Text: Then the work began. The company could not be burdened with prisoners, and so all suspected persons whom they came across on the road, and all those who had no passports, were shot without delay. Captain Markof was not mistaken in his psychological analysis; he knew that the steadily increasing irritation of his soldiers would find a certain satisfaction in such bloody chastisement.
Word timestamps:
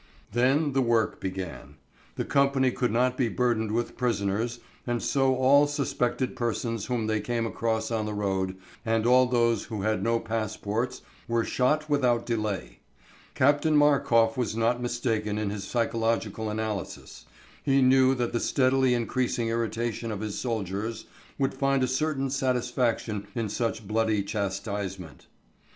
Then 0.31 0.73
the 0.73 0.81
work 0.81 1.19
began. 1.21 1.75
The 2.15 2.25
company 2.25 2.71
could 2.71 2.89
not 2.91 3.17
be 3.17 3.27
burdened 3.29 3.71
with 3.71 3.97
prisoners, 3.97 4.59
and 4.87 4.99
so 4.99 5.35
all 5.35 5.67
suspected 5.67 6.35
persons 6.35 6.87
whom 6.87 7.05
they 7.05 7.21
came 7.21 7.45
across 7.45 7.91
on 7.91 8.07
the 8.07 8.13
road, 8.15 8.55
and 8.83 9.05
all 9.05 9.27
those 9.27 9.65
who 9.65 9.83
had 9.83 10.01
no 10.01 10.19
passports, 10.19 11.03
were 11.27 11.45
shot 11.45 11.87
without 11.87 12.25
delay. 12.25 12.79
Captain 13.35 13.75
Markof 13.77 14.35
was 14.37 14.57
not 14.57 14.81
mistaken 14.81 15.37
in 15.37 15.51
his 15.51 15.65
psychological 15.65 16.49
analysis; 16.49 17.27
he 17.61 17.79
knew 17.83 18.15
that 18.15 18.33
the 18.33 18.39
steadily 18.39 18.95
increasing 18.95 19.49
irritation 19.49 20.11
of 20.11 20.21
his 20.21 20.35
soldiers 20.35 21.05
would 21.37 21.53
find 21.53 21.83
a 21.83 21.87
certain 21.87 22.31
satisfaction 22.31 23.27
in 23.35 23.49
such 23.49 23.87
bloody 23.87 24.23
chastisement. 24.23 25.27